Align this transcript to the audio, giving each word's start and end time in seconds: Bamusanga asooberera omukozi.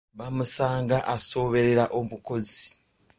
Bamusanga 0.17 0.97
asooberera 1.15 1.83
omukozi. 1.99 2.63